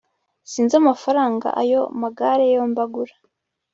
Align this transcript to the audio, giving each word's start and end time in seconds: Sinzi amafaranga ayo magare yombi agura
Sinzi 0.51 0.73
amafaranga 0.81 1.47
ayo 1.61 1.81
magare 2.01 2.43
yombi 2.55 2.79
agura 2.85 3.13